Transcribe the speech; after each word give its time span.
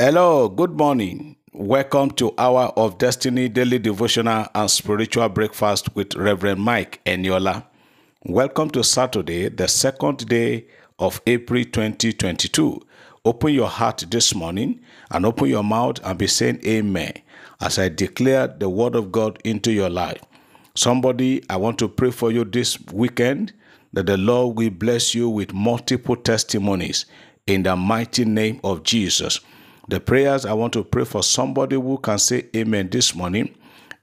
Hello, 0.00 0.48
good 0.48 0.78
morning. 0.78 1.34
Welcome 1.52 2.12
to 2.12 2.32
Hour 2.38 2.72
of 2.76 2.98
Destiny 2.98 3.48
Daily 3.48 3.80
Devotional 3.80 4.46
and 4.54 4.70
Spiritual 4.70 5.28
Breakfast 5.28 5.92
with 5.96 6.14
Reverend 6.14 6.60
Mike 6.60 7.00
Eniola. 7.04 7.64
Welcome 8.22 8.70
to 8.70 8.84
Saturday, 8.84 9.48
the 9.48 9.66
second 9.66 10.28
day 10.28 10.66
of 11.00 11.20
April 11.26 11.64
2022. 11.64 12.80
Open 13.24 13.52
your 13.52 13.66
heart 13.66 14.04
this 14.08 14.36
morning 14.36 14.78
and 15.10 15.26
open 15.26 15.48
your 15.48 15.64
mouth 15.64 15.98
and 16.04 16.16
be 16.16 16.28
saying 16.28 16.60
Amen 16.64 17.14
as 17.60 17.76
I 17.76 17.88
declare 17.88 18.46
the 18.46 18.68
Word 18.68 18.94
of 18.94 19.10
God 19.10 19.40
into 19.44 19.72
your 19.72 19.90
life. 19.90 20.22
Somebody, 20.76 21.42
I 21.50 21.56
want 21.56 21.76
to 21.80 21.88
pray 21.88 22.12
for 22.12 22.30
you 22.30 22.44
this 22.44 22.78
weekend 22.92 23.52
that 23.94 24.06
the 24.06 24.16
Lord 24.16 24.56
will 24.58 24.70
bless 24.70 25.12
you 25.12 25.28
with 25.28 25.52
multiple 25.52 26.14
testimonies 26.14 27.04
in 27.48 27.64
the 27.64 27.74
mighty 27.74 28.24
name 28.24 28.60
of 28.62 28.84
Jesus. 28.84 29.40
The 29.88 30.00
prayers 30.00 30.44
I 30.44 30.52
want 30.52 30.74
to 30.74 30.84
pray 30.84 31.04
for 31.06 31.22
somebody 31.22 31.74
who 31.76 31.96
can 31.96 32.18
say 32.18 32.44
amen 32.54 32.90
this 32.90 33.14
morning 33.14 33.54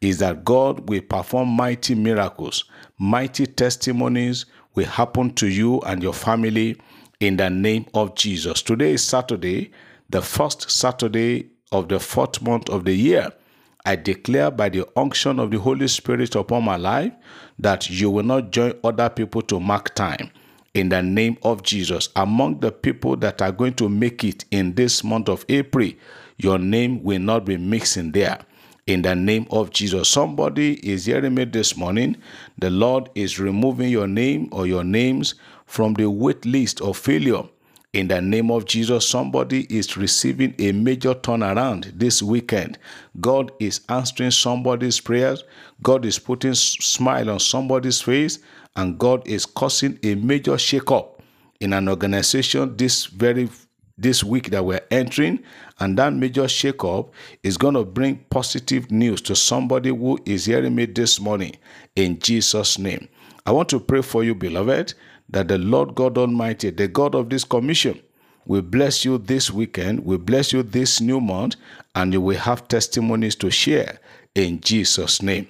is 0.01 0.17
that 0.17 0.43
God 0.43 0.89
will 0.89 1.01
perform 1.01 1.49
mighty 1.49 1.93
miracles, 1.93 2.63
mighty 2.97 3.45
testimonies 3.45 4.47
will 4.73 4.87
happen 4.87 5.31
to 5.35 5.47
you 5.47 5.79
and 5.81 6.01
your 6.01 6.13
family 6.13 6.77
in 7.19 7.37
the 7.37 7.51
name 7.51 7.85
of 7.93 8.15
Jesus. 8.15 8.63
Today 8.63 8.93
is 8.93 9.03
Saturday, 9.03 9.71
the 10.09 10.23
first 10.23 10.71
Saturday 10.71 11.51
of 11.71 11.87
the 11.87 11.99
fourth 11.99 12.41
month 12.41 12.67
of 12.69 12.85
the 12.85 12.93
year. 12.93 13.31
I 13.85 13.95
declare 13.95 14.49
by 14.49 14.69
the 14.69 14.87
unction 14.95 15.39
of 15.39 15.51
the 15.51 15.59
Holy 15.59 15.87
Spirit 15.87 16.33
upon 16.33 16.63
my 16.63 16.77
life 16.77 17.13
that 17.59 17.91
you 17.91 18.09
will 18.09 18.23
not 18.23 18.49
join 18.49 18.73
other 18.83 19.09
people 19.09 19.43
to 19.43 19.59
mark 19.59 19.93
time. 19.93 20.31
In 20.75 20.89
the 20.89 21.01
name 21.01 21.37
of 21.41 21.63
Jesus, 21.63 22.09
among 22.17 22.59
the 22.59 22.69
people 22.69 23.15
that 23.17 23.41
are 23.41 23.53
going 23.53 23.75
to 23.75 23.87
make 23.87 24.25
it 24.25 24.43
in 24.51 24.75
this 24.75 25.05
month 25.05 25.29
of 25.29 25.45
April, 25.47 25.89
your 26.37 26.59
name 26.59 27.01
will 27.01 27.19
not 27.19 27.45
be 27.45 27.55
mixing 27.55 28.11
there. 28.11 28.39
In 28.85 29.01
the 29.01 29.15
name 29.15 29.47
of 29.51 29.71
Jesus, 29.71 30.09
somebody 30.09 30.73
is 30.87 31.05
hearing 31.05 31.33
me 31.35 31.45
this 31.45 31.77
morning. 31.77 32.17
The 32.59 32.69
Lord 32.69 33.09
is 33.15 33.39
removing 33.39 33.89
your 33.89 34.07
name 34.07 34.49
or 34.51 34.67
your 34.67 34.83
names 34.83 35.35
from 35.65 35.93
the 35.93 36.09
wait 36.09 36.45
list 36.45 36.81
of 36.81 36.97
failure 36.97 37.43
in 37.95 38.09
the 38.09 38.21
name 38.21 38.51
of 38.51 38.65
Jesus, 38.65 39.07
somebody 39.07 39.65
is 39.73 39.95
receiving 39.95 40.53
a 40.59 40.73
major 40.73 41.13
turnaround 41.13 41.97
this 41.97 42.21
weekend. 42.21 42.77
God 43.21 43.53
is 43.61 43.79
answering 43.87 44.31
somebody's 44.31 44.99
prayers. 44.99 45.45
God 45.81 46.03
is 46.03 46.19
putting 46.19 46.55
smile 46.55 47.29
on 47.29 47.39
somebody's 47.39 48.01
face, 48.01 48.39
and 48.75 48.99
God 48.99 49.25
is 49.25 49.45
causing 49.45 49.97
a 50.03 50.15
major 50.15 50.55
shakeup 50.55 51.21
in 51.61 51.71
an 51.71 51.87
organization 51.87 52.75
this 52.75 53.05
very 53.05 53.47
this 53.97 54.25
week 54.25 54.49
that 54.49 54.65
we're 54.65 54.85
entering, 54.91 55.41
and 55.79 55.97
that 55.97 56.11
major 56.11 56.43
shakeup 56.43 57.11
is 57.43 57.55
going 57.55 57.75
to 57.75 57.85
bring 57.85 58.17
positive 58.29 58.91
news 58.91 59.21
to 59.21 59.37
somebody 59.37 59.87
who 59.87 60.19
is 60.25 60.43
hearing 60.43 60.75
me 60.75 60.85
this 60.85 61.17
morning 61.21 61.55
in 61.95 62.19
Jesus' 62.19 62.77
name. 62.77 63.07
I 63.45 63.53
want 63.53 63.69
to 63.69 63.79
pray 63.79 64.01
for 64.01 64.21
you, 64.25 64.35
beloved, 64.35 64.95
that 65.29 65.47
the 65.47 65.57
Lord 65.57 65.95
God 65.95 66.17
Almighty, 66.17 66.69
the 66.69 66.87
God 66.87 67.15
of 67.15 67.29
this 67.29 67.43
commission, 67.43 67.99
will 68.45 68.61
bless 68.61 69.03
you 69.03 69.17
this 69.17 69.51
weekend, 69.51 70.05
will 70.05 70.19
bless 70.19 70.53
you 70.53 70.63
this 70.63 71.01
new 71.01 71.19
month, 71.19 71.55
and 71.95 72.13
you 72.13 72.21
will 72.21 72.37
have 72.37 72.67
testimonies 72.67 73.35
to 73.37 73.49
share 73.49 73.99
in 74.35 74.61
Jesus' 74.61 75.21
name. 75.21 75.47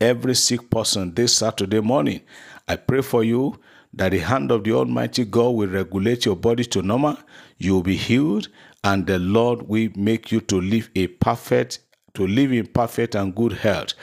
Every 0.00 0.34
sick 0.34 0.68
person 0.70 1.14
this 1.14 1.36
Saturday 1.36 1.80
morning, 1.80 2.20
I 2.68 2.76
pray 2.76 3.00
for 3.00 3.24
you 3.24 3.58
that 3.94 4.10
the 4.10 4.18
hand 4.18 4.50
of 4.50 4.64
the 4.64 4.72
Almighty 4.72 5.24
God 5.24 5.50
will 5.50 5.68
regulate 5.68 6.24
your 6.24 6.36
body 6.36 6.64
to 6.64 6.82
normal, 6.82 7.16
you 7.58 7.74
will 7.74 7.82
be 7.82 7.96
healed, 7.96 8.48
and 8.82 9.06
the 9.06 9.18
Lord 9.18 9.62
will 9.68 9.88
make 9.96 10.30
you 10.30 10.40
to 10.42 10.60
live 10.60 10.90
a 10.94 11.06
perfect, 11.06 11.78
to 12.14 12.26
live 12.26 12.52
in 12.52 12.66
perfect 12.66 13.14
and 13.14 13.34
good 13.34 13.52
health 13.52 13.94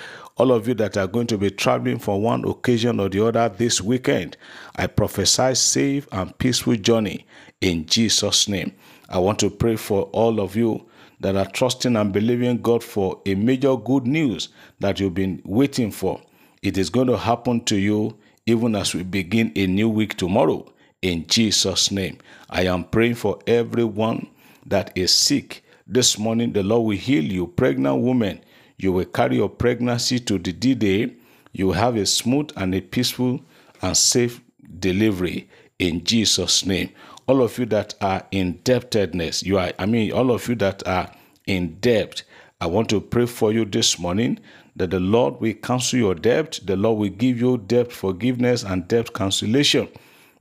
all 0.42 0.52
of 0.52 0.68
you 0.68 0.74
that 0.74 0.98
are 0.98 1.06
going 1.06 1.28
to 1.28 1.38
be 1.38 1.52
traveling 1.52 2.00
for 2.00 2.20
one 2.20 2.44
occasion 2.46 3.00
or 3.00 3.08
the 3.08 3.24
other 3.24 3.48
this 3.48 3.80
weekend, 3.80 4.36
I 4.76 4.88
prophesy 4.88 5.54
safe 5.54 6.08
and 6.12 6.36
peaceful 6.40 6.78
journey 6.78 7.28
in 7.62 7.86
Jesus' 7.86 8.48
name. 8.48 8.74
I 9.08 9.20
want 9.20 9.38
to 9.42 9.52
pray 9.52 9.76
for 9.76 10.06
all 10.14 10.40
of 10.40 10.56
you 10.56 10.84
that 11.20 11.36
are 11.36 11.46
trusting 11.46 11.96
and 11.96 12.12
believing 12.12 12.60
God 12.60 12.84
for 12.84 13.22
a 13.28 13.36
major 13.36 13.78
good 13.78 14.08
news 14.08 14.50
that 14.80 15.00
you've 15.00 15.14
been 15.14 15.44
waiting 15.46 15.92
for. 15.92 16.20
It 16.64 16.76
is 16.76 16.90
going 16.90 17.08
to 17.10 17.18
happen 17.18 17.64
to 17.66 17.76
you 17.76 18.18
even 18.48 18.76
as 18.76 18.96
we 18.96 19.04
begin 19.04 19.52
a 19.56 19.68
new 19.68 19.90
week 19.90 20.18
tomorrow. 20.18 20.74
In 21.04 21.28
Jesus' 21.28 21.92
name, 21.92 22.18
I 22.50 22.64
am 22.64 22.86
praying 22.86 23.16
for 23.16 23.38
everyone 23.46 24.26
that 24.66 24.92
is 24.96 25.14
sick. 25.14 25.64
This 25.86 26.18
morning, 26.18 26.54
the 26.54 26.64
Lord 26.64 26.88
will 26.88 26.98
heal 26.98 27.24
you, 27.24 27.46
pregnant 27.46 28.02
women 28.02 28.42
you 28.82 28.92
will 28.92 29.06
carry 29.06 29.36
your 29.36 29.50
pregnancy 29.50 30.20
to 30.20 30.40
the 30.40 30.52
D 30.52 30.74
Day. 30.74 31.14
You 31.54 31.68
will 31.68 31.74
have 31.74 31.96
a 31.96 32.06
smooth 32.06 32.50
and 32.56 32.74
a 32.74 32.82
peaceful 32.82 33.40
and 33.82 33.96
safe 33.96 34.42
delivery 34.80 35.48
in 35.78 36.04
Jesus' 36.04 36.66
name. 36.66 36.90
All 37.28 37.44
of 37.44 37.60
you 37.60 37.68
that 37.68 37.94
are 38.02 38.26
indebtedness, 38.32 39.44
you 39.44 39.60
are, 39.60 39.72
I 39.78 39.86
mean, 39.86 40.12
all 40.12 40.32
of 40.32 40.50
you 40.50 40.56
that 40.56 40.86
are 40.88 41.12
in 41.46 41.76
debt, 41.80 42.24
I 42.60 42.66
want 42.66 42.90
to 42.90 43.00
pray 43.00 43.28
for 43.28 43.54
you 43.54 43.66
this 43.66 44.00
morning 44.00 44.40
that 44.76 44.90
the 44.90 45.00
Lord 45.00 45.40
will 45.40 45.54
cancel 45.54 46.00
your 46.00 46.16
debt. 46.16 46.60
The 46.64 46.76
Lord 46.76 46.98
will 46.98 47.10
give 47.10 47.40
you 47.40 47.58
debt 47.60 47.92
forgiveness 47.92 48.64
and 48.64 48.88
debt 48.88 49.14
cancellation. 49.14 49.90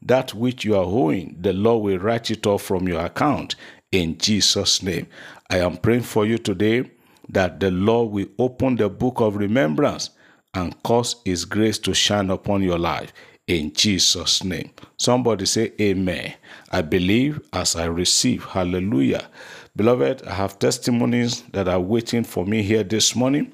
That 0.01 0.33
which 0.33 0.65
you 0.65 0.77
are 0.77 0.85
owing, 0.85 1.37
the 1.39 1.53
Lord 1.53 1.85
will 1.85 1.99
write 1.99 2.31
it 2.31 2.47
off 2.47 2.63
from 2.63 2.89
your 2.89 3.05
account 3.05 3.57
in 3.93 4.17
Jesus' 4.17 4.83
name. 4.83 5.09
I 5.51 5.59
am 5.59 5.77
praying 5.77 6.03
for 6.03 6.25
you 6.25 6.39
today 6.39 6.91
that 7.33 7.61
the 7.61 7.71
Lord 7.71 8.13
will 8.13 8.27
open 8.39 8.77
the 8.77 8.89
book 8.89 9.21
of 9.21 9.37
remembrance 9.37 10.11
and 10.55 10.81
cause 10.83 11.17
His 11.25 11.45
grace 11.45 11.79
to 11.81 11.95
shine 11.95 12.31
upon 12.31 12.63
your 12.63 12.79
life 12.79 13.13
in 13.47 13.73
Jesus' 13.73 14.45
name. 14.45 14.71
Somebody 14.97 15.47
say, 15.47 15.73
Amen. 15.81 16.35
I 16.71 16.83
believe 16.83 17.41
as 17.53 17.77
I 17.77 17.87
receive. 17.87 18.45
Hallelujah. 18.45 19.29
Beloved, 19.77 20.27
I 20.27 20.35
have 20.35 20.59
testimonies 20.59 21.43
that 21.53 21.69
are 21.69 21.81
waiting 21.81 22.25
for 22.25 22.45
me 22.47 22.63
here 22.63 22.85
this 22.85 23.15
morning. 23.17 23.53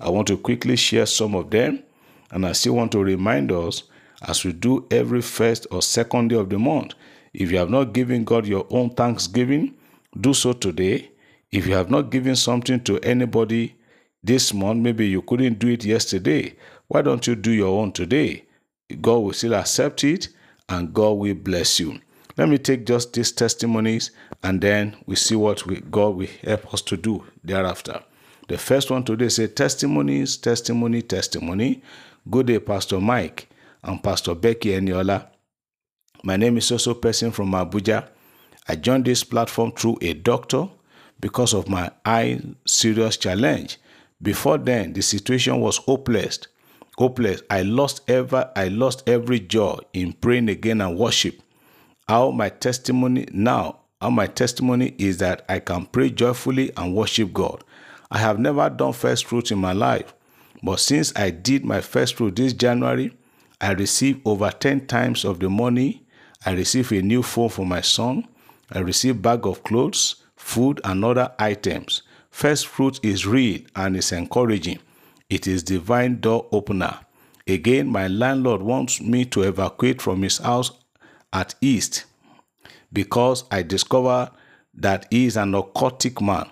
I 0.00 0.10
want 0.10 0.26
to 0.28 0.36
quickly 0.36 0.76
share 0.76 1.06
some 1.06 1.34
of 1.34 1.50
them. 1.50 1.82
And 2.30 2.44
I 2.44 2.52
still 2.52 2.74
want 2.74 2.92
to 2.92 3.02
remind 3.02 3.52
us, 3.52 3.84
as 4.22 4.44
we 4.44 4.52
do 4.52 4.86
every 4.90 5.22
first 5.22 5.66
or 5.70 5.82
second 5.82 6.28
day 6.28 6.36
of 6.36 6.50
the 6.50 6.58
month, 6.58 6.94
if 7.32 7.50
you 7.52 7.58
have 7.58 7.70
not 7.70 7.92
given 7.92 8.24
God 8.24 8.46
your 8.46 8.66
own 8.70 8.90
thanksgiving, 8.90 9.74
do 10.20 10.34
so 10.34 10.52
today 10.52 11.10
if 11.56 11.66
you 11.66 11.72
have 11.72 11.88
not 11.90 12.10
given 12.10 12.36
something 12.36 12.78
to 12.80 12.98
anybody 13.00 13.74
this 14.22 14.52
month, 14.52 14.78
maybe 14.82 15.06
you 15.08 15.22
couldn't 15.22 15.58
do 15.58 15.68
it 15.68 15.86
yesterday, 15.86 16.54
why 16.88 17.00
don't 17.00 17.26
you 17.26 17.34
do 17.34 17.50
your 17.50 17.80
own 17.80 17.92
today? 17.92 18.44
God 19.00 19.18
will 19.20 19.32
still 19.32 19.54
accept 19.54 20.04
it 20.04 20.28
and 20.68 20.92
God 20.92 21.12
will 21.12 21.34
bless 21.34 21.80
you. 21.80 21.98
Let 22.36 22.50
me 22.50 22.58
take 22.58 22.84
just 22.84 23.14
these 23.14 23.32
testimonies 23.32 24.10
and 24.42 24.60
then 24.60 24.96
we 25.06 25.16
see 25.16 25.34
what 25.34 25.64
we, 25.64 25.80
God 25.80 26.16
will 26.16 26.28
help 26.42 26.74
us 26.74 26.82
to 26.82 26.96
do 26.98 27.24
thereafter. 27.42 28.02
The 28.48 28.58
first 28.58 28.90
one 28.90 29.04
today 29.04 29.30
say 29.30 29.46
testimonies, 29.46 30.36
testimony, 30.36 31.00
testimony. 31.00 31.82
Good 32.30 32.48
day, 32.48 32.58
Pastor 32.58 33.00
Mike 33.00 33.48
and 33.82 34.02
Pastor 34.04 34.34
Becky 34.34 34.70
Eniola. 34.72 35.28
My 36.22 36.36
name 36.36 36.58
is 36.58 36.70
also 36.70 36.92
person 36.92 37.30
from 37.30 37.52
Abuja. 37.52 38.08
I 38.68 38.76
joined 38.76 39.06
this 39.06 39.24
platform 39.24 39.72
through 39.72 39.96
a 40.02 40.12
doctor 40.12 40.68
because 41.20 41.54
of 41.54 41.68
my 41.68 41.90
eye 42.04 42.40
serious 42.66 43.16
challenge. 43.16 43.78
Before 44.22 44.58
then, 44.58 44.92
the 44.92 45.02
situation 45.02 45.60
was 45.60 45.76
hopeless. 45.78 46.38
Hopeless. 46.96 47.42
I 47.50 47.62
lost 47.62 48.08
ever 48.08 48.50
I 48.56 48.68
lost 48.68 49.02
every 49.06 49.40
joy 49.40 49.78
in 49.92 50.14
praying 50.14 50.48
again 50.48 50.80
and 50.80 50.98
worship. 50.98 51.40
How 52.08 52.30
my 52.30 52.48
testimony 52.48 53.26
now, 53.32 53.80
how 54.00 54.10
my 54.10 54.26
testimony 54.26 54.94
is 54.98 55.18
that 55.18 55.44
I 55.48 55.58
can 55.58 55.86
pray 55.86 56.10
joyfully 56.10 56.70
and 56.76 56.94
worship 56.94 57.32
God. 57.32 57.62
I 58.10 58.18
have 58.18 58.38
never 58.38 58.70
done 58.70 58.92
first 58.92 59.26
fruit 59.26 59.50
in 59.50 59.58
my 59.58 59.72
life, 59.72 60.14
but 60.62 60.80
since 60.80 61.12
I 61.16 61.30
did 61.30 61.64
my 61.64 61.80
first 61.80 62.14
fruit 62.14 62.36
this 62.36 62.52
January, 62.52 63.12
I 63.60 63.72
received 63.72 64.20
over 64.24 64.50
10 64.50 64.86
times 64.86 65.24
of 65.24 65.40
the 65.40 65.50
money. 65.50 66.06
I 66.44 66.52
received 66.52 66.92
a 66.92 67.02
new 67.02 67.22
phone 67.22 67.48
for 67.48 67.66
my 67.66 67.80
son. 67.80 68.28
I 68.70 68.78
received 68.78 69.22
bag 69.22 69.46
of 69.46 69.64
clothes 69.64 70.25
food, 70.46 70.80
and 70.84 71.04
other 71.04 71.32
items. 71.40 72.02
First 72.30 72.68
fruit 72.68 73.00
is 73.02 73.26
real 73.26 73.60
and 73.74 73.96
is 73.96 74.12
encouraging. 74.12 74.78
It 75.28 75.48
is 75.48 75.64
divine 75.64 76.20
door 76.20 76.46
opener. 76.52 77.00
Again, 77.48 77.88
my 77.88 78.06
landlord 78.06 78.62
wants 78.62 79.00
me 79.00 79.24
to 79.26 79.42
evacuate 79.42 80.00
from 80.00 80.22
his 80.22 80.38
house 80.38 80.70
at 81.32 81.56
East 81.60 82.04
because 82.92 83.44
I 83.50 83.62
discover 83.62 84.30
that 84.74 85.06
he 85.10 85.26
is 85.26 85.36
an 85.36 85.52
occultic 85.52 86.24
man 86.24 86.48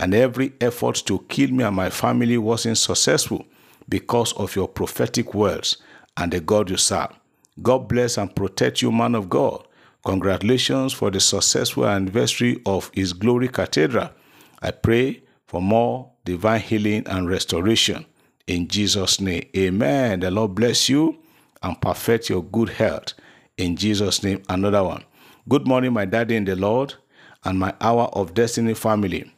and 0.00 0.12
every 0.12 0.52
effort 0.60 0.96
to 1.06 1.24
kill 1.28 1.50
me 1.50 1.62
and 1.62 1.76
my 1.76 1.88
family 1.88 2.38
wasn't 2.38 2.78
successful 2.78 3.46
because 3.88 4.32
of 4.32 4.56
your 4.56 4.66
prophetic 4.66 5.34
words 5.34 5.76
and 6.16 6.32
the 6.32 6.40
God 6.40 6.68
you 6.68 6.76
serve. 6.76 7.12
God 7.62 7.86
bless 7.88 8.18
and 8.18 8.34
protect 8.34 8.82
you, 8.82 8.90
man 8.90 9.14
of 9.14 9.28
God. 9.28 9.65
Congratulations 10.06 10.92
for 10.92 11.10
the 11.10 11.18
successful 11.18 11.84
anniversary 11.84 12.62
of 12.64 12.92
His 12.94 13.12
Glory 13.12 13.48
Cathedral. 13.48 14.10
I 14.62 14.70
pray 14.70 15.24
for 15.48 15.60
more 15.60 16.12
divine 16.24 16.60
healing 16.60 17.02
and 17.08 17.28
restoration. 17.28 18.06
In 18.46 18.68
Jesus' 18.68 19.20
name, 19.20 19.48
amen. 19.56 20.20
The 20.20 20.30
Lord 20.30 20.54
bless 20.54 20.88
you 20.88 21.18
and 21.60 21.80
perfect 21.80 22.30
your 22.30 22.44
good 22.44 22.68
health. 22.68 23.14
In 23.56 23.74
Jesus' 23.74 24.22
name, 24.22 24.44
another 24.48 24.84
one. 24.84 25.02
Good 25.48 25.66
morning, 25.66 25.92
my 25.92 26.04
daddy 26.04 26.36
in 26.36 26.44
the 26.44 26.54
Lord 26.54 26.94
and 27.42 27.58
my 27.58 27.74
hour 27.80 28.04
of 28.12 28.32
destiny 28.32 28.74
family. 28.74 29.28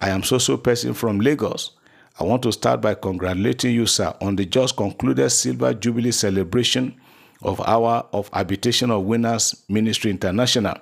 I 0.00 0.08
am 0.08 0.24
so 0.24 0.38
so 0.38 0.56
person 0.56 0.94
from 0.94 1.20
Lagos. 1.20 1.76
I 2.18 2.24
want 2.24 2.42
to 2.42 2.50
start 2.50 2.80
by 2.80 2.94
congratulating 2.94 3.72
you, 3.72 3.86
sir, 3.86 4.12
on 4.20 4.34
the 4.34 4.46
just 4.46 4.76
concluded 4.76 5.30
Silver 5.30 5.74
Jubilee 5.74 6.10
celebration 6.10 7.00
of 7.42 7.60
Hour 7.60 8.06
of 8.12 8.28
Habitation 8.32 8.90
of 8.90 9.04
Winners 9.04 9.64
Ministry 9.68 10.10
International. 10.10 10.76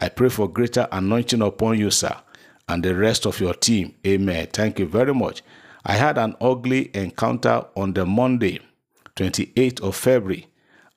I 0.00 0.08
pray 0.08 0.28
for 0.28 0.48
greater 0.48 0.86
anointing 0.92 1.42
upon 1.42 1.78
you, 1.78 1.90
sir, 1.90 2.14
and 2.68 2.82
the 2.82 2.94
rest 2.94 3.26
of 3.26 3.40
your 3.40 3.54
team. 3.54 3.94
Amen. 4.06 4.48
Thank 4.52 4.78
you 4.78 4.86
very 4.86 5.14
much. 5.14 5.42
I 5.84 5.94
had 5.94 6.18
an 6.18 6.36
ugly 6.40 6.90
encounter 6.94 7.64
on 7.76 7.92
the 7.92 8.04
Monday, 8.04 8.60
28th 9.16 9.80
of 9.82 9.96
February. 9.96 10.46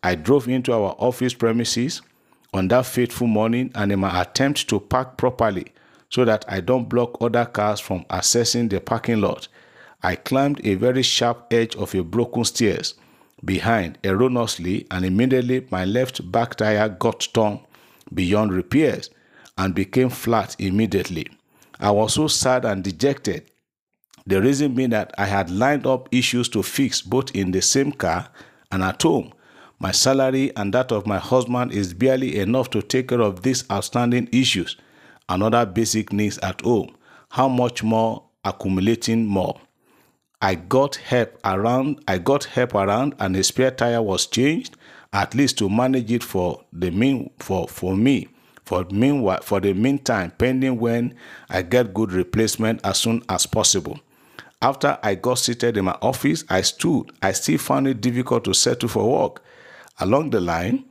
I 0.02 0.16
drove 0.16 0.48
into 0.48 0.74
our 0.74 0.96
office 0.98 1.34
premises 1.34 2.02
on 2.54 2.68
that 2.70 2.86
fateful 2.86 3.28
morning 3.28 3.72
and 3.76 3.92
in 3.92 4.00
my 4.00 4.22
attempt 4.22 4.68
to 4.70 4.80
park 4.80 5.18
properly 5.18 5.68
so 6.10 6.26
that 6.26 6.44
I 6.48 6.60
don't 6.60 6.90
block 6.90 7.18
other 7.22 7.46
cars 7.46 7.80
from 7.80 8.04
accessing 8.06 8.70
the 8.70 8.82
parking 8.82 9.22
lot, 9.22 9.48
I 10.02 10.16
climbed 10.16 10.66
a 10.66 10.76
very 10.76 11.04
sharp 11.04 11.48
edge 11.52 11.76
of 11.76 11.94
a 11.94 12.04
broken 12.04 12.44
stairs 12.46 12.96
behind 13.44 13.98
erroneously 14.04 14.86
and 14.92 15.06
immediately 15.06 15.66
my 15.72 15.86
left 15.86 16.32
back 16.32 16.56
tire 16.56 16.90
got 16.90 17.28
torn 17.34 17.60
beyond 18.14 18.52
repairs 18.52 19.10
and 19.58 19.76
became 19.76 20.10
flat 20.10 20.56
immediately. 20.60 21.28
I 21.80 21.92
was 21.92 22.14
so 22.14 22.28
sad 22.28 22.66
and 22.66 22.84
dejected. 22.84 23.52
The 24.26 24.42
reason 24.42 24.76
being 24.76 24.90
that 24.92 25.14
I 25.18 25.26
had 25.26 25.50
lined 25.50 25.88
up 25.88 26.10
issues 26.12 26.50
to 26.50 26.64
fix 26.64 27.02
both 27.02 27.36
in 27.36 27.52
the 27.52 27.62
same 27.62 27.92
car 27.92 28.30
and 28.72 28.84
at 28.84 29.02
home. 29.02 29.34
My 29.80 29.92
salary 29.92 30.52
and 30.58 30.74
that 30.74 30.92
of 30.92 31.08
my 31.08 31.18
husband 31.18 31.72
is 31.72 31.94
barely 31.94 32.38
enough 32.38 32.70
to 32.72 32.82
take 32.82 33.08
care 33.10 33.22
of 33.22 33.44
these 33.44 33.64
outstanding 33.72 34.28
issues 34.32 34.76
and 35.30 35.42
other 35.42 35.66
basic 35.66 36.12
needs 36.12 36.38
at 36.40 36.62
home. 36.62 36.96
How 37.30 37.48
much 37.48 37.82
more 37.82 38.24
accumulating 38.44 39.26
more? 39.26 39.60
I 40.42 40.56
got 40.56 40.96
help 40.96 41.38
around. 41.44 42.02
I 42.08 42.18
got 42.18 42.46
help 42.46 42.74
around, 42.74 43.16
and 43.20 43.36
a 43.36 43.44
spare 43.44 43.72
tire 43.72 44.02
was 44.02 44.26
changed, 44.26 44.78
at 45.12 45.36
least 45.36 45.58
to 45.58 45.70
manage 45.70 46.12
it 46.12 46.24
for 46.24 46.64
the 46.72 46.92
mean 46.92 47.30
for 47.40 47.68
for 47.68 47.96
me. 47.96 48.30
For 48.64 48.86
meanwhile, 48.92 49.42
for 49.42 49.60
the 49.60 49.74
meantime, 49.74 50.32
pending 50.38 50.80
when 50.80 51.16
I 51.50 51.64
get 51.64 51.94
good 51.94 52.14
replacement 52.14 52.82
as 52.86 53.00
soon 53.00 53.24
as 53.28 53.46
possible. 53.46 54.00
After 54.62 54.98
I 55.02 55.16
got 55.16 55.40
seated 55.40 55.76
in 55.76 55.86
my 55.86 55.98
office, 56.02 56.44
I 56.50 56.62
stood. 56.62 57.12
I 57.22 57.32
still 57.32 57.58
found 57.58 57.88
it 57.88 58.00
difficult 58.00 58.44
to 58.46 58.54
settle 58.54 58.90
for 58.90 59.10
work. 59.10 59.42
Along 60.00 60.30
the 60.30 60.40
line, 60.40 60.86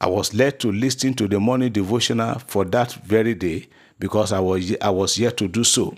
I 0.00 0.06
was 0.06 0.32
led 0.32 0.60
to 0.60 0.70
listen 0.70 1.14
to 1.14 1.26
the 1.28 1.40
morning 1.40 1.72
devotional 1.72 2.38
for 2.38 2.64
that 2.66 2.92
very 2.92 3.34
day 3.34 3.66
because 3.98 4.32
I 4.32 4.40
was 4.40 4.74
I 4.80 4.90
was 4.90 5.18
yet 5.18 5.36
to 5.38 5.48
do 5.48 5.64
so. 5.64 5.94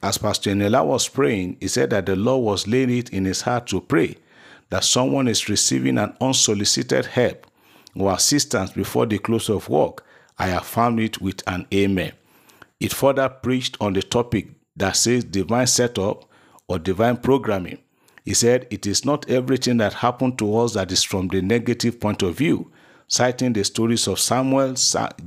As 0.00 0.16
Pastor 0.16 0.50
Eniola 0.50 0.86
was 0.86 1.08
praying, 1.08 1.56
he 1.60 1.66
said 1.66 1.90
that 1.90 2.06
the 2.06 2.14
Lord 2.14 2.44
was 2.44 2.68
laying 2.68 2.90
it 2.90 3.10
in 3.10 3.24
his 3.24 3.42
heart 3.42 3.66
to 3.68 3.80
pray 3.80 4.16
that 4.70 4.84
someone 4.84 5.26
is 5.26 5.48
receiving 5.48 5.98
an 5.98 6.14
unsolicited 6.20 7.06
help 7.06 7.46
or 7.96 8.12
assistance 8.12 8.70
before 8.70 9.06
the 9.06 9.18
close 9.18 9.48
of 9.48 9.68
work. 9.68 10.04
I 10.38 10.48
affirmed 10.48 11.00
it 11.00 11.20
with 11.20 11.42
an 11.48 11.66
amen. 11.74 12.12
It 12.78 12.92
further 12.92 13.28
preached 13.28 13.76
on 13.80 13.94
the 13.94 14.02
topic 14.02 14.50
that 14.76 14.92
says 14.92 15.24
divine 15.24 15.66
setup 15.66 16.30
or 16.68 16.78
divine 16.78 17.16
programming. 17.16 17.78
He 18.24 18.34
said 18.34 18.68
it 18.70 18.86
is 18.86 19.04
not 19.04 19.28
everything 19.28 19.78
that 19.78 19.94
happened 19.94 20.38
to 20.38 20.58
us 20.58 20.74
that 20.74 20.92
is 20.92 21.02
from 21.02 21.26
the 21.26 21.42
negative 21.42 21.98
point 21.98 22.22
of 22.22 22.36
view, 22.36 22.70
citing 23.08 23.52
the 23.52 23.64
stories 23.64 24.06
of 24.06 24.20
Samuel, 24.20 24.74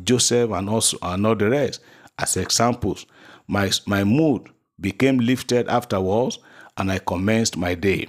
Joseph, 0.03 0.51
and 0.51 0.69
also 0.69 0.97
and 1.01 1.27
all 1.27 1.35
the 1.35 1.49
rest 1.49 1.81
as 2.17 2.37
examples. 2.37 3.05
My, 3.47 3.69
my 3.85 4.05
mood 4.05 4.49
became 4.81 5.19
lifted 5.19 5.67
afterwards 5.69 6.39
and 6.77 6.91
I 6.91 6.99
commenced 6.99 7.57
my 7.57 7.75
day. 7.75 8.07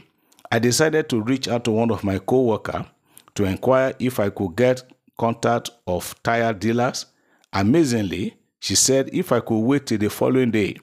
I 0.50 0.58
decided 0.58 1.08
to 1.10 1.20
reach 1.22 1.48
out 1.48 1.64
to 1.64 1.70
one 1.70 1.90
of 1.90 2.04
my 2.04 2.18
co-worker 2.18 2.86
to 3.34 3.44
inquire 3.44 3.94
if 3.98 4.20
I 4.20 4.30
could 4.30 4.56
get 4.56 4.82
contact 5.18 5.70
of 5.86 6.14
tire 6.22 6.52
dealers. 6.52 7.06
Amazingly, 7.52 8.36
she 8.60 8.74
said 8.74 9.10
if 9.12 9.32
I 9.32 9.40
could 9.40 9.60
wait 9.60 9.86
till 9.86 9.98
the 9.98 10.10
following 10.10 10.50
day, 10.50 10.76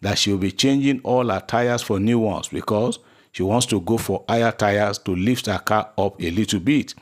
that 0.00 0.18
she 0.18 0.30
will 0.30 0.38
be 0.38 0.52
changing 0.52 1.00
all 1.02 1.28
her 1.28 1.40
tires 1.40 1.82
for 1.82 1.98
new 1.98 2.18
ones 2.18 2.48
because 2.48 2.98
she 3.32 3.42
wants 3.42 3.66
to 3.66 3.80
go 3.80 3.98
for 3.98 4.24
higher 4.28 4.52
tires 4.52 4.98
to 4.98 5.14
lift 5.14 5.46
her 5.46 5.58
car 5.58 5.90
up 5.98 6.20
a 6.20 6.30
little 6.30 6.60
bit. 6.60 6.94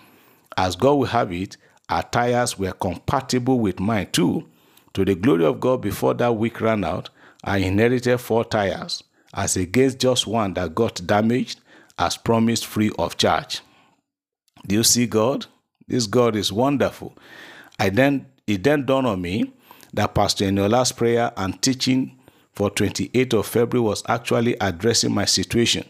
As 0.57 0.77
God 0.77 0.95
will 0.95 1.07
have 1.07 1.33
it, 1.33 1.57
her 1.89 2.03
tires 2.03 2.59
were 2.59 2.73
compatible 2.73 3.61
with 3.61 3.81
mine 3.81 4.09
too. 4.13 4.49
To 4.95 5.05
the 5.05 5.15
glory 5.15 5.45
of 5.45 5.61
God, 5.61 5.83
before 5.83 6.15
that 6.15 6.37
week 6.37 6.61
ran 6.61 6.85
out, 6.85 7.11
I 7.45 7.59
inherited 7.59 8.19
four 8.19 8.45
tires 8.45 9.05
as 9.35 9.57
against 9.57 9.99
just 9.99 10.27
one 10.27 10.55
that 10.55 10.75
got 10.75 11.07
damaged 11.07 11.61
as 11.99 12.17
promised 12.17 12.67
free 12.67 12.91
of 12.99 13.17
charge. 13.17 13.61
Do 14.67 14.77
you 14.77 14.85
see 14.85 15.07
God? 15.07 15.47
This 15.87 16.07
God 16.07 16.37
is 16.37 16.53
wonderful. 16.53 17.17
I 17.79 17.91
then 17.91 18.27
it 18.47 18.65
then 18.65 18.87
dawned 18.87 19.07
on 19.07 19.21
me 19.21 19.53
that 19.93 20.15
Pastor 20.15 20.47
Eniola's 20.47 20.93
prayer 20.93 21.33
and 21.37 21.61
teaching 21.61 22.19
for 22.53 22.71
28th 22.71 23.35
of 23.35 23.47
February 23.47 23.89
was 23.89 24.03
actually 24.09 24.57
addressing 24.61 25.13
my 25.13 25.25
situation. 25.25 25.85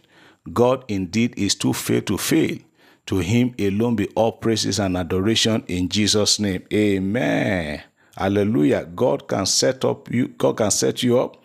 God 0.52 0.84
indeed 0.88 1.34
is 1.36 1.54
too 1.54 1.72
fair 1.72 2.00
to 2.02 2.18
fail. 2.18 2.58
To 3.06 3.18
him 3.18 3.54
alone 3.58 3.96
be 3.96 4.08
all 4.14 4.32
praises 4.32 4.78
and 4.78 4.96
adoration 4.96 5.62
in 5.68 5.88
Jesus' 5.88 6.40
name. 6.40 6.64
Amen. 6.72 7.82
Hallelujah. 8.16 8.86
God 8.86 9.28
can 9.28 9.46
set 9.46 9.84
up 9.84 10.10
you, 10.10 10.28
God 10.28 10.56
can 10.56 10.70
set 10.70 11.02
you 11.02 11.18
up 11.18 11.36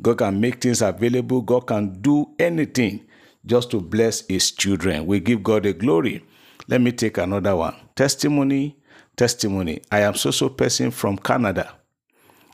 God 0.00 0.18
can 0.18 0.40
make 0.40 0.60
things 0.60 0.82
available. 0.82 1.42
God 1.42 1.66
can 1.66 2.00
do 2.00 2.30
anything 2.38 3.06
just 3.44 3.70
to 3.70 3.80
bless 3.80 4.26
his 4.26 4.50
children. 4.50 5.06
We 5.06 5.20
give 5.20 5.42
God 5.42 5.64
the 5.64 5.72
glory. 5.72 6.24
Let 6.68 6.80
me 6.80 6.92
take 6.92 7.18
another 7.18 7.56
one. 7.56 7.74
Testimony, 7.96 8.76
testimony. 9.16 9.80
I 9.90 10.00
am 10.00 10.14
so 10.14 10.30
so 10.30 10.48
person 10.48 10.90
from 10.90 11.18
Canada. 11.18 11.74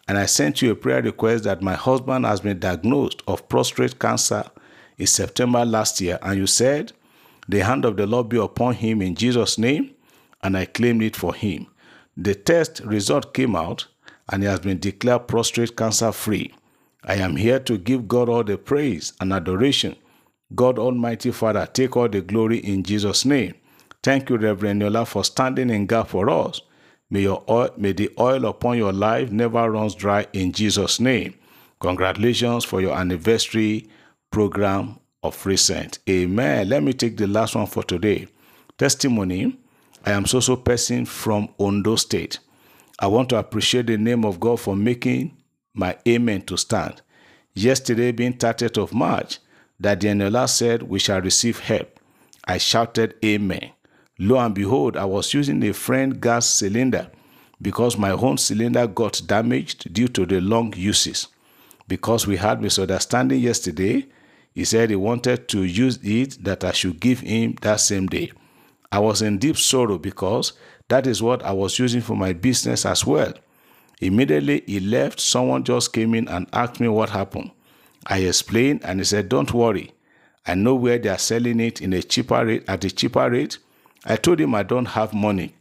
And 0.07 0.19
I 0.19 0.27
sent 0.27 0.63
you 0.63 0.71
a 0.71 0.75
prayer 0.75 1.03
request 1.03 1.45
that 1.45 1.63
my 1.63 1.75
husband 1.75 2.27
has 2.27 2.41
been 2.41 2.59
diagnosed 2.59 3.23
of 3.27 3.49
prostate 3.49 3.99
cancer 3.99 4.45
in 4.99 5.07
September 5.07 5.65
last 5.65 6.01
year. 6.01 6.19
And 6.23 6.39
you 6.39 6.47
said, 6.47 6.93
The 7.49 7.61
hand 7.61 7.85
of 7.85 7.97
the 7.97 8.07
Lord 8.07 8.29
be 8.29 8.39
upon 8.39 8.75
him 8.75 9.03
in 9.03 9.15
Jesus' 9.15 9.59
name. 9.59 9.91
And 10.43 10.57
I 10.57 10.67
claimed 10.67 11.03
it 11.03 11.17
for 11.17 11.35
him. 11.35 11.67
The 12.17 12.35
test 12.35 12.81
result 12.85 13.35
came 13.35 13.57
out 13.57 13.87
and 14.31 14.43
he 14.43 14.49
has 14.49 14.61
been 14.61 14.79
declared 14.79 15.27
prostate 15.27 15.77
cancer 15.77 16.13
free. 16.13 16.55
I 17.05 17.17
am 17.17 17.37
here 17.37 17.61
to 17.61 17.79
give 17.79 18.09
God 18.09 18.29
all 18.29 18.45
the 18.45 18.57
praise 18.59 19.13
and 19.21 19.33
adoration. 19.33 19.97
God 20.55 20.79
Almighty 20.79 21.31
Father, 21.33 21.67
take 21.67 21.97
all 21.97 22.09
the 22.09 22.21
glory 22.23 22.59
in 22.59 22.83
Jesus' 22.83 23.25
name. 23.25 23.55
Thank 24.03 24.31
you, 24.31 24.37
Reverend 24.37 24.83
Eniola, 24.83 25.07
for 25.07 25.25
standing 25.25 25.71
in 25.71 25.87
gap 25.87 26.09
for 26.09 26.29
us. 26.31 26.61
May, 27.11 27.23
your 27.23 27.45
oil, 27.49 27.71
may 27.77 27.93
the 27.93 28.11
oil 28.19 28.45
upon 28.47 28.79
your 28.79 28.93
life 28.93 29.31
never 29.31 29.71
runs 29.71 29.95
dry 29.95 30.27
in 30.33 30.53
Jesus' 30.53 31.01
name. 31.01 31.35
Congratulations 31.81 32.65
for 32.65 32.81
your 32.81 32.97
anniversary 32.97 33.89
program 34.31 34.99
of 35.23 35.45
recent. 35.47 35.99
Amen. 36.09 36.69
Let 36.69 36.83
me 36.83 36.93
take 36.93 37.17
the 37.17 37.27
last 37.27 37.55
one 37.55 37.67
for 37.67 37.83
today. 37.83 38.29
Testimony. 38.79 39.59
I 40.07 40.13
am 40.13 40.27
so 40.27 40.41
so 40.41 40.57
person 40.57 41.07
from 41.07 41.49
Ondo 41.59 41.97
State. 41.97 42.39
I 42.99 43.07
want 43.07 43.31
to 43.31 43.39
appreciate 43.39 43.87
the 43.87 43.97
name 43.97 44.25
of 44.25 44.39
God 44.39 44.61
for 44.61 44.77
making 44.77 45.37
my 45.75 45.97
amen 46.07 46.43
to 46.43 46.57
stand. 46.57 47.03
Yesterday, 47.53 48.13
being 48.13 48.35
30th 48.35 48.83
of 48.83 48.95
March, 48.95 49.39
that 49.79 50.01
Daniela 50.01 50.49
said, 50.49 50.83
We 50.83 50.99
shall 50.99 51.21
receive 51.21 51.59
help. 51.59 52.01
I 52.47 52.59
shouted, 52.59 53.15
Amen. 53.25 53.73
Lo 54.19 54.39
and 54.39 54.55
behold, 54.55 54.97
I 54.97 55.05
was 55.05 55.35
using 55.35 55.63
a 55.65 55.73
friend 55.73 56.21
gas 56.21 56.47
cylinder 56.47 57.11
because 57.61 57.99
my 57.99 58.11
own 58.11 58.39
cylinder 58.39 58.87
got 58.87 59.21
damaged 59.27 59.93
due 59.93 60.09
to 60.09 60.25
the 60.25 60.41
long 60.41 60.73
uses. 60.77 61.29
Because 61.89 62.27
we 62.27 62.37
had 62.37 62.63
misunderstanding 62.63 63.41
yesterday, 63.41 64.07
he 64.55 64.65
said 64.65 64.91
he 64.91 64.97
wanted 64.97 65.49
to 65.49 65.65
use 65.65 65.99
it 66.03 66.43
that 66.45 66.63
I 66.63 66.73
should 66.73 67.01
give 67.01 67.21
him 67.21 67.57
that 67.63 67.81
same 67.81 68.07
day. 68.07 68.31
I 68.93 69.01
was 69.01 69.23
in 69.23 69.39
deep 69.39 69.57
sorrow 69.57 69.99
because 69.99 70.53
that 70.89 71.07
is 71.07 71.21
what 71.21 71.43
I 71.43 71.53
was 71.53 71.79
using 71.79 72.01
for 72.01 72.17
my 72.17 72.33
business 72.33 72.87
as 72.87 73.05
well. 73.05 73.33
Immediately 74.01 74.65
he 74.67 74.81
left, 74.81 75.21
someone 75.21 75.65
just 75.65 75.93
came 75.93 76.15
in 76.15 76.29
and 76.29 76.47
asked 76.53 76.81
me 76.81 76.89
what 76.89 77.11
happened. 77.11 77.51
I 78.07 78.19
explained 78.19 78.81
and 78.85 79.01
he 79.01 79.05
said, 79.05 79.29
Don't 79.29 79.53
worry. 79.53 79.93
I 80.47 80.55
know 80.55 80.75
where 80.75 80.99
they 80.99 81.09
are 81.09 81.19
selling 81.19 81.61
it 81.61 81.81
in 81.81 81.93
a 81.93 82.03
cheaper 82.03 82.45
rate 82.45 82.65
at 82.69 82.85
a 82.85 82.91
cheaper 82.91 83.31
rate. 83.31 83.59
I 84.05 84.17
told 84.17 84.41
him 84.41 84.55
I 84.55 84.63
don't 84.63 84.85
have 84.87 85.15
money. 85.15 85.55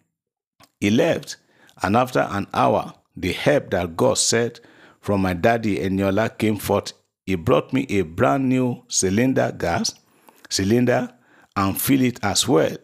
He 0.80 0.90
left 0.90 1.38
And 1.82 1.96
after 1.98 2.20
an 2.32 2.48
hour, 2.54 2.94
the 3.16 3.32
help 3.34 3.72
that 3.72 3.96
God 3.98 4.18
sent 4.18 4.60
from 5.02 5.22
my 5.22 5.34
daddy 5.34 5.78
Eniola 5.80 6.38
came 6.38 6.58
forth. 6.58 6.94
He 7.26 7.36
brought 7.36 7.74
me 7.74 7.86
a 7.90 8.02
brand 8.02 8.50
new 8.50 8.84
cylinder 8.88 9.54
gas, 9.58 9.94
cylinder, 10.50 11.10
and 11.56 11.80
fill 11.80 12.02
it 12.02 12.20
as 12.24 12.48
well. 12.48 12.76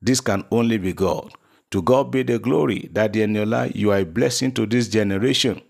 This 0.00 0.20
can 0.20 0.44
only 0.50 0.78
be 0.78 0.92
God. 0.92 1.32
To 1.72 1.80
God 1.80 2.10
be 2.10 2.22
the 2.22 2.38
glory. 2.38 2.90
Daddy 2.92 3.20
Eniola, 3.20 3.74
you 3.74 3.92
are 3.92 3.98
a 3.98 4.04
blessing 4.04 4.52
to 4.52 4.66
this 4.66 4.88
generation. 4.88 5.62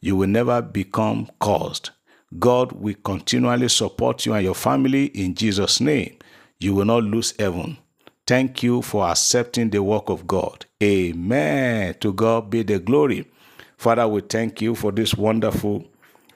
You 0.00 0.14
will 0.14 0.28
never 0.28 0.62
become 0.62 1.28
cursed. 1.40 1.90
God 2.38 2.70
will 2.72 2.94
continually 3.04 3.68
support 3.68 4.24
you 4.24 4.34
and 4.34 4.44
your 4.44 4.54
family 4.54 5.06
in 5.06 5.34
Jesus' 5.34 5.80
name. 5.80 6.16
You 6.60 6.74
will 6.74 6.84
not 6.84 7.02
lose 7.02 7.34
heaven. 7.38 7.76
Thank 8.24 8.62
you 8.62 8.82
for 8.82 9.08
accepting 9.08 9.70
the 9.70 9.82
work 9.82 10.08
of 10.08 10.28
God. 10.28 10.64
Amen. 10.80 11.94
To 12.00 12.12
God 12.12 12.50
be 12.50 12.62
the 12.62 12.78
glory. 12.78 13.28
Father, 13.76 14.06
we 14.06 14.20
thank 14.20 14.62
you 14.62 14.76
for 14.76 14.92
these 14.92 15.16
wonderful 15.16 15.84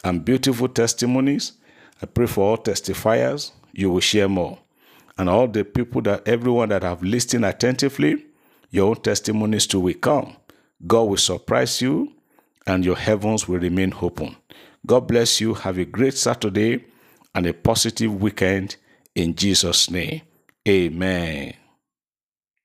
and 0.03 0.25
beautiful 0.25 0.69
testimonies. 0.69 1.53
I 2.03 2.07
pray 2.07 2.27
for 2.27 2.51
all 2.51 2.59
testifiers. 2.59 3.53
You 3.73 3.93
will 3.93 4.01
share 4.01 4.29
more. 4.29 4.59
And 5.17 5.29
all 5.31 5.47
the 5.47 5.65
people 5.65 6.03
that 6.03 6.27
everyone 6.27 6.71
that 6.71 6.83
have 6.83 7.05
listened 7.05 7.45
attentively, 7.45 8.25
your 8.73 8.89
own 8.89 8.97
testimonies 8.97 9.69
too 9.69 9.79
will 9.79 9.95
come. 9.95 10.35
God 10.85 11.03
will 11.03 11.17
surprise 11.19 11.81
you 11.81 12.13
and 12.67 12.85
your 12.85 12.97
heavens 12.97 13.47
will 13.47 13.61
remain 13.61 13.95
open. 14.03 14.35
God 14.85 15.07
bless 15.07 15.41
you. 15.41 15.55
Have 15.55 15.79
a 15.79 15.85
great 15.85 16.15
Saturday 16.15 16.85
and 17.35 17.47
a 17.47 17.53
positive 17.53 18.21
weekend 18.21 18.77
in 19.15 19.35
Jesus' 19.37 19.91
name. 19.91 20.23
Amen. 20.67 21.55